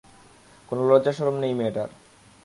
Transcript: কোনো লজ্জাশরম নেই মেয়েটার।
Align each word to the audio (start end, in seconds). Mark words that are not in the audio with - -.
কোনো 0.69 0.81
লজ্জাশরম 0.89 1.35
নেই 1.43 1.53
মেয়েটার। 1.53 1.89